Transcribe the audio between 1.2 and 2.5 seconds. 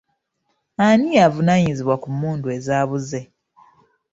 avunaanyizibwa ku mmundu